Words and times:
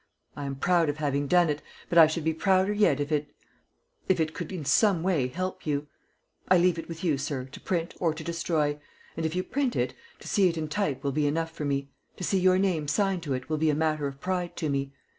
I 0.35 0.45
am 0.45 0.55
proud 0.55 0.89
of 0.89 0.97
having 0.97 1.27
done 1.27 1.47
it, 1.51 1.61
but 1.87 1.99
I 1.99 2.07
should 2.07 2.23
be 2.23 2.33
prouder 2.33 2.73
yet 2.73 2.99
if 2.99 3.11
it 3.11 3.35
if 4.09 4.19
it 4.19 4.33
could 4.33 4.51
in 4.51 4.65
some 4.65 5.03
way 5.03 5.27
help 5.27 5.63
you. 5.67 5.85
I 6.47 6.57
leave 6.57 6.79
it 6.79 6.89
with 6.89 7.03
you, 7.03 7.19
sir, 7.19 7.45
to 7.45 7.59
print 7.59 7.93
or 7.99 8.11
to 8.11 8.23
destroy; 8.23 8.79
and 9.15 9.27
if 9.27 9.35
you 9.35 9.43
print 9.43 9.75
it, 9.75 9.93
to 10.19 10.27
see 10.27 10.49
it 10.49 10.57
in 10.57 10.69
type 10.69 11.03
will 11.03 11.11
be 11.11 11.27
enough 11.27 11.51
for 11.51 11.65
me; 11.65 11.91
to 12.17 12.23
see 12.23 12.39
your 12.39 12.57
name 12.57 12.87
signed 12.87 13.21
to 13.21 13.35
it 13.35 13.47
will 13.47 13.59
be 13.59 13.69
a 13.69 13.75
matter 13.75 14.07
of 14.07 14.19
pride 14.19 14.55
to 14.55 14.69
me. 14.69 14.91